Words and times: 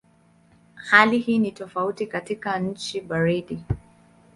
Hali 0.75 1.19
hii 1.19 1.39
ni 1.39 1.51
tofauti 1.51 2.07
katika 2.07 2.59
nchi 2.59 3.01
baridi. 3.01 3.63